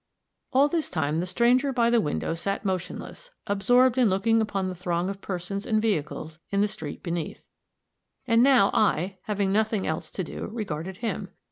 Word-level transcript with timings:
All 0.51 0.67
this 0.67 0.89
time 0.89 1.19
the 1.19 1.27
stranger 1.27 1.71
by 1.71 1.91
the 1.91 2.01
window 2.01 2.33
sat 2.33 2.65
motionless, 2.65 3.29
absorbed 3.45 3.99
in 3.99 4.09
looking 4.09 4.41
upon 4.41 4.67
the 4.67 4.73
throng 4.73 5.11
of 5.11 5.21
persons 5.21 5.63
and 5.63 5.79
vehicles 5.79 6.39
in 6.49 6.61
the 6.61 6.67
street 6.67 7.03
beneath; 7.03 7.45
and 8.25 8.41
now 8.41 8.71
I, 8.73 9.19
having 9.25 9.51
nothing 9.53 9.85
else 9.85 10.09
to 10.13 10.23
do, 10.23 10.49
regarded 10.51 10.97
him. 11.05 11.29